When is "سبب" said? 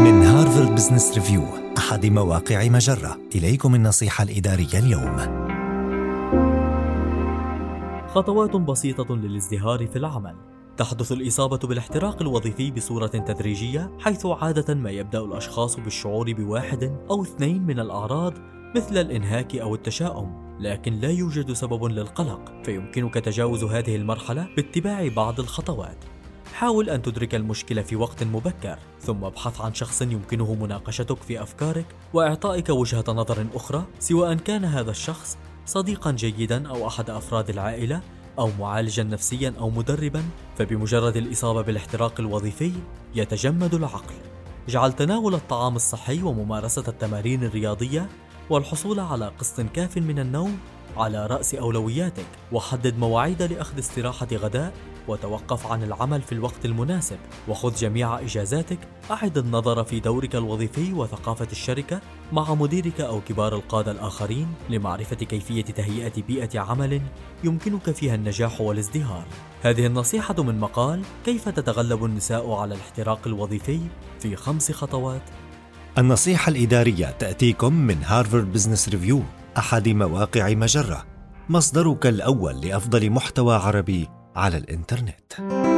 21.52-21.84